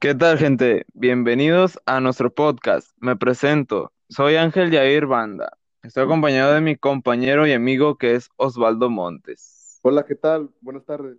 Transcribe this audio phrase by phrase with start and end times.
[0.00, 0.86] ¿Qué tal, gente?
[0.94, 2.90] Bienvenidos a nuestro podcast.
[3.00, 3.92] Me presento.
[4.08, 5.58] Soy Ángel Yair Banda.
[5.82, 9.78] Estoy acompañado de mi compañero y amigo que es Osvaldo Montes.
[9.82, 10.48] Hola, ¿qué tal?
[10.62, 11.18] Buenas tardes.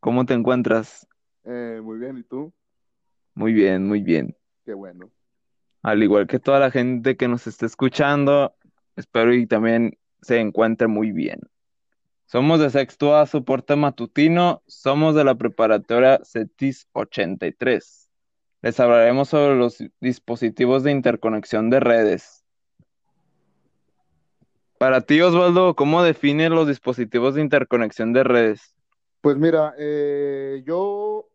[0.00, 1.06] ¿Cómo te encuentras?
[1.44, 2.52] Eh, muy bien, ¿y tú?
[3.34, 4.36] Muy bien, muy bien.
[4.64, 5.12] Qué bueno.
[5.82, 8.56] Al igual que toda la gente que nos está escuchando,
[8.96, 11.42] espero y también se encuentre muy bien.
[12.30, 18.10] Somos de Sexto A Soporte Matutino, somos de la preparatoria CETIS 83.
[18.60, 22.44] Les hablaremos sobre los dispositivos de interconexión de redes.
[24.76, 28.76] Para ti, Osvaldo, ¿cómo defines los dispositivos de interconexión de redes?
[29.22, 31.30] Pues mira, eh, yo,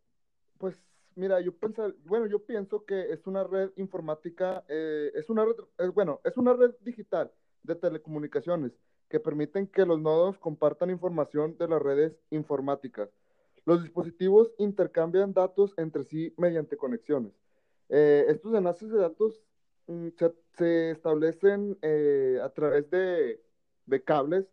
[0.59, 0.79] pues
[1.15, 5.55] mira, yo pienso, bueno, yo pienso que es una red informática, eh, es una red,
[5.79, 7.31] es, bueno, es una red digital
[7.63, 8.73] de telecomunicaciones
[9.13, 13.11] que permiten que los nodos compartan información de las redes informáticas.
[13.63, 17.31] Los dispositivos intercambian datos entre sí mediante conexiones.
[17.89, 19.39] Eh, estos enlaces de datos
[19.85, 20.07] mm,
[20.57, 23.39] se, establecen eh, a través de,
[23.85, 24.47] de cables,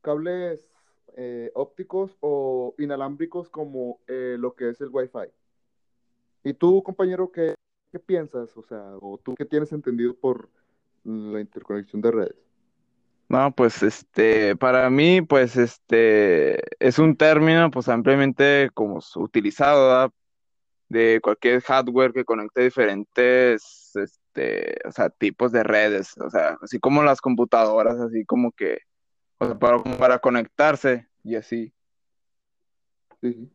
[0.00, 0.68] cables
[1.16, 5.30] eh, ópticos o inalámbricos como eh, lo que es el Wi-Fi.
[6.42, 7.54] ¿Y tú, compañero, qué,
[7.92, 8.56] qué piensas?
[8.56, 10.50] O sea, o tú qué tienes entendido por
[11.04, 12.49] la interconexión de redes?
[13.30, 20.10] No, pues este, para mí, pues este, es un término pues ampliamente como utilizado, ¿verdad?
[20.88, 26.80] De cualquier hardware que conecte diferentes, este, o sea, tipos de redes, o sea, así
[26.80, 28.78] como las computadoras, así como que,
[29.38, 31.72] o sea, para, para conectarse y así.
[33.22, 33.50] Sí, sí.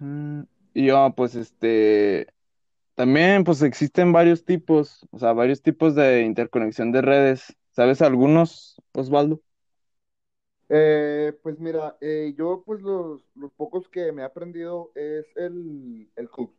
[0.00, 0.42] Mm,
[0.74, 2.26] Y yo, pues este,
[3.00, 7.56] también pues existen varios tipos, o sea, varios tipos de interconexión de redes.
[7.70, 9.40] ¿Sabes algunos, Osvaldo?
[10.68, 16.10] Eh, pues mira, eh, yo pues los, los pocos que me he aprendido es el,
[16.14, 16.52] el hub.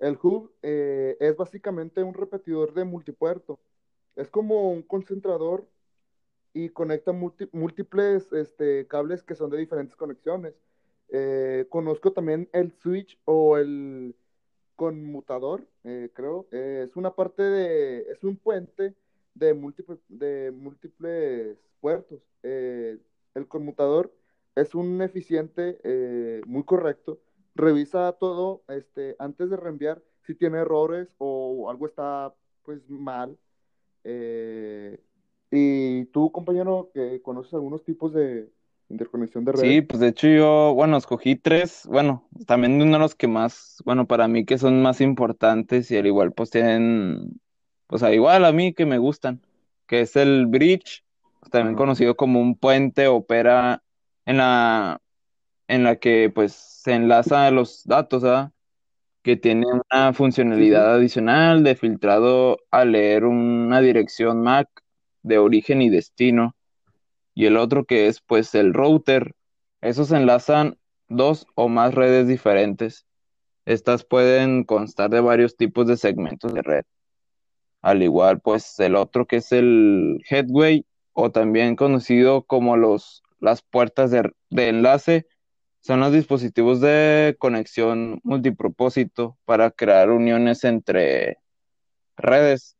[0.00, 3.60] El hub eh, es básicamente un repetidor de multipuerto.
[4.16, 5.68] Es como un concentrador
[6.52, 10.54] y conecta múltiples este, cables que son de diferentes conexiones.
[11.68, 14.16] Conozco también el switch o el
[14.76, 16.46] conmutador, eh, creo.
[16.52, 18.94] Eh, es una parte de, es un puente
[19.34, 22.20] de múltiples, de múltiples puertos.
[22.42, 22.98] Eh,
[23.34, 24.14] el conmutador
[24.54, 27.20] es un eficiente muy correcto.
[27.54, 33.38] Revisa todo este, antes de reenviar si tiene errores o algo está pues mal.
[35.50, 38.50] Y tú, compañero, que conoces algunos tipos de
[38.88, 39.68] interconexión de redes.
[39.68, 43.82] Sí, pues de hecho yo, bueno, escogí tres, bueno, también uno de los que más,
[43.84, 47.40] bueno, para mí que son más importantes y al igual pues tienen,
[47.86, 49.42] pues al igual a mí que me gustan,
[49.86, 51.04] que es el bridge,
[51.50, 53.82] también conocido como un puente, opera
[54.24, 55.00] en la,
[55.68, 58.24] en la que pues se enlaza los datos.
[59.22, 64.68] Que tiene una funcionalidad adicional de filtrado al leer una dirección MAC
[65.24, 66.54] de origen y destino
[67.36, 69.36] y el otro que es pues el router.
[69.82, 73.06] Esos enlazan dos o más redes diferentes.
[73.66, 76.84] Estas pueden constar de varios tipos de segmentos de red.
[77.82, 83.60] Al igual pues el otro que es el headway o también conocido como los, las
[83.62, 85.26] puertas de, de enlace
[85.80, 91.36] son los dispositivos de conexión multipropósito para crear uniones entre
[92.16, 92.76] redes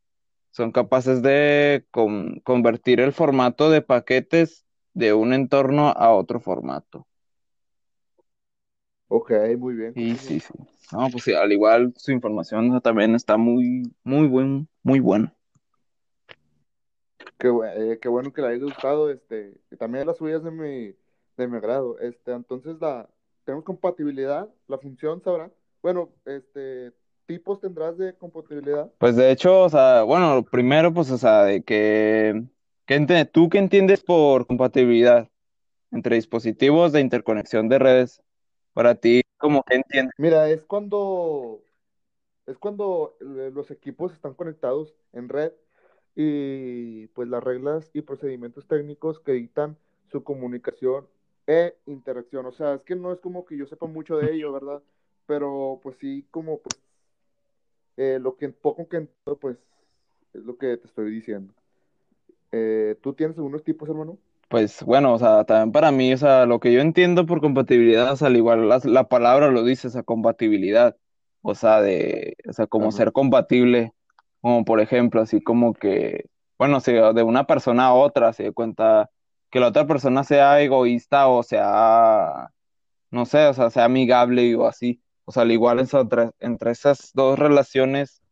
[0.57, 7.07] son capaces de con- convertir el formato de paquetes de un entorno a otro formato.
[9.09, 10.41] Ok, muy bien, sí, compañero.
[10.41, 10.55] sí.
[10.93, 15.35] No, pues sí, al igual su información también está muy, muy buen, muy buena.
[17.39, 20.95] Qué, eh, qué bueno que le haya gustado, este, y también las suyas de mi,
[21.37, 21.99] de mi agrado.
[22.01, 23.09] Este, entonces la,
[23.45, 25.51] tenemos compatibilidad, la función sabrá.
[25.83, 26.93] Bueno, este,
[27.27, 28.91] tipos tendrás de compatibilidad.
[28.99, 32.45] Pues de hecho, o sea, bueno, primero, pues, o sea, de que,
[32.87, 35.29] ¿qué ente- ¿tú qué entiendes por compatibilidad
[35.93, 38.23] entre dispositivos de interconexión de redes?
[38.75, 40.15] Para ti, ¿cómo que entiendes?
[40.19, 41.63] Mira, es cuando,
[42.47, 45.53] es cuando eh, los equipos están conectados en red
[46.17, 49.79] y pues las reglas y procedimientos técnicos que dictan
[50.11, 51.09] su comunicación
[51.47, 52.47] e interacción.
[52.47, 54.83] O sea, es que no es como que yo sepa mucho de ello, ¿verdad?
[55.27, 56.77] Pero pues sí, como pues
[57.97, 59.57] eh, lo que poco que entiendo, pues
[60.35, 61.55] es lo que te estoy diciendo.
[62.53, 64.19] Eh, ¿tú tienes algunos tipos, hermano?
[64.49, 68.13] Pues bueno, o sea, también para mí, o sea, lo que yo entiendo por compatibilidad,
[68.13, 70.97] o sea, al igual la, la palabra lo dice, esa compatibilidad,
[71.43, 72.97] o sea, de, o sea, como Ajá.
[72.97, 73.93] ser compatible,
[74.41, 76.27] como por ejemplo, así como que,
[76.59, 79.11] bueno, si de una persona a otra se da cuenta
[79.51, 82.51] que la otra persona sea egoísta o sea,
[83.11, 85.03] no sé, o sea, sea amigable o así.
[85.27, 88.23] O sea, al igual entre, entre esas dos relaciones,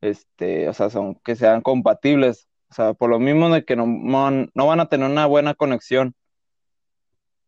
[0.00, 2.48] este, o sea, son que sean compatibles.
[2.68, 5.54] O sea, por lo mismo de que no, no, no van a tener una buena
[5.54, 6.14] conexión.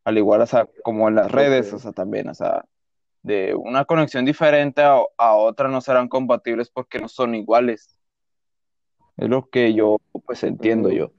[0.05, 2.65] Al igual, o sea, como en las redes, o sea, también, o sea,
[3.23, 7.99] de una conexión diferente a, a otra no serán compatibles porque no son iguales.
[9.19, 11.11] Es lo que yo, pues, entiendo yo.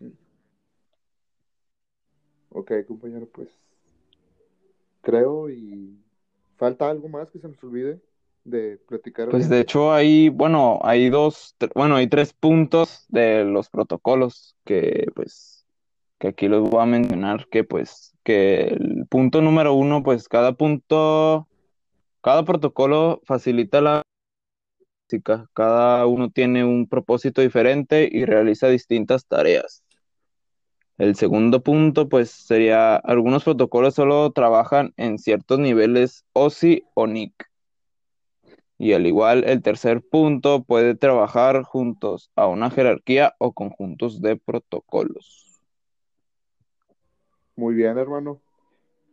[2.50, 3.50] ok, compañero, pues
[5.01, 5.97] creo y
[6.59, 8.00] falta algo más que se nos olvide
[8.44, 13.69] de platicar Pues de hecho hay, bueno, hay dos, bueno, hay tres puntos de los
[13.69, 15.65] protocolos que pues,
[16.19, 20.53] que aquí los voy a mencionar, que pues, que el punto número uno, pues cada
[20.53, 21.47] punto,
[22.21, 24.01] cada protocolo facilita la
[25.07, 29.83] práctica, cada uno tiene un propósito diferente y realiza distintas tareas.
[30.99, 37.49] El segundo punto, pues sería, algunos protocolos solo trabajan en ciertos niveles OSI o NIC.
[38.77, 44.35] Y al igual, el tercer punto puede trabajar juntos a una jerarquía o conjuntos de
[44.37, 45.61] protocolos.
[47.55, 48.41] Muy bien, hermano.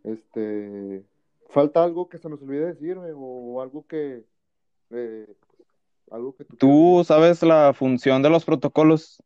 [0.05, 1.05] Este,
[1.49, 4.25] falta algo que se nos olvide decirme o algo que
[4.91, 5.37] eh,
[6.11, 7.07] algo que tú quieras ¿Tú decir.
[7.07, 9.23] sabes la función de los protocolos?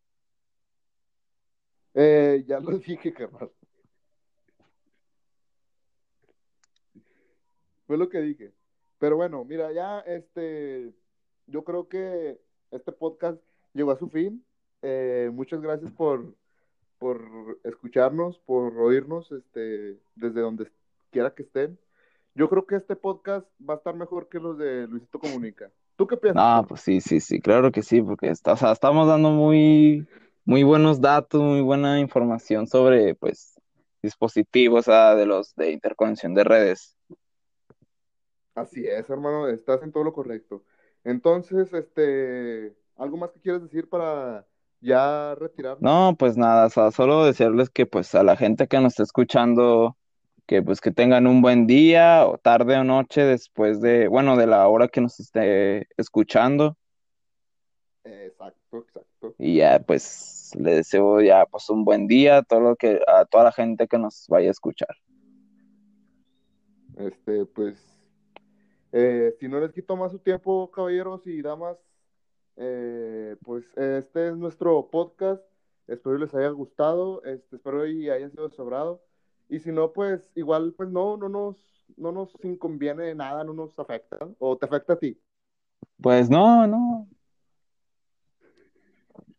[1.95, 3.51] Eh, ya lo dije, carnal.
[7.87, 8.53] Fue lo que dije.
[8.99, 10.93] Pero bueno, mira, ya este,
[11.47, 12.39] yo creo que
[12.71, 13.43] este podcast
[13.73, 14.45] llegó a su fin.
[14.83, 16.35] Eh, muchas gracias por,
[16.99, 20.71] por escucharnos, por oírnos, este, desde donde
[21.11, 21.79] quiera que estén.
[22.35, 25.71] Yo creo que este podcast va a estar mejor que los de Luisito Comunica.
[25.97, 30.07] ¿Tú qué piensas, Ah, pues sí, sí, sí, claro que sí, porque estamos dando muy,
[30.45, 33.55] muy buenos datos, muy buena información sobre, pues,
[34.03, 36.97] dispositivos, ah, de los de interconexión de redes.
[38.55, 40.65] Así es, hermano, estás en todo lo correcto.
[41.05, 44.47] Entonces, este, ¿algo más que quieras decir para
[44.81, 45.83] ya retirarnos?
[45.83, 49.05] No, pues nada, o sea, solo desearles que, pues, a la gente que nos está
[49.05, 49.97] escuchando,
[50.47, 54.47] que, pues, que tengan un buen día, o tarde o noche, después de, bueno, de
[54.47, 56.77] la hora que nos esté escuchando.
[58.05, 59.35] Exacto, exacto.
[59.39, 63.25] Y ya, pues, le deseo ya, pues, un buen día a todo lo que, a
[63.25, 64.97] toda la gente que nos vaya a escuchar.
[66.97, 68.01] Este, pues,
[68.93, 71.79] eh, si no les quito más su tiempo, caballeros y damas,
[72.57, 75.43] eh, pues este es nuestro podcast.
[75.87, 79.03] Espero les haya gustado, este, espero y haya sido sobrado.
[79.49, 81.57] Y si no, pues igual, pues no, no nos,
[81.97, 84.19] no nos inconviene nada, no nos afecta.
[84.39, 85.21] ¿O te afecta a ti?
[86.01, 87.09] Pues no, no.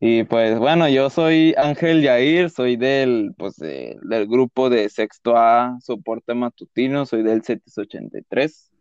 [0.04, 5.38] Y pues bueno, yo soy Ángel Yair, soy del, pues, de- del grupo de Sexto
[5.38, 8.72] A Soporte Matutino, soy del CETIS 83,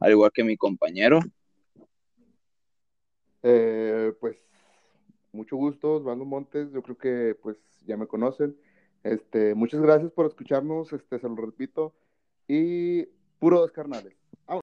[0.00, 1.20] al igual que mi compañero.
[3.42, 4.38] Eh, pues
[5.32, 8.56] mucho gusto, Osvaldo Montes, yo creo que pues ya me conocen.
[9.04, 11.92] Este, muchas gracias por escucharnos, este, se lo repito,
[12.48, 13.04] y
[13.38, 14.14] puro dos carnales.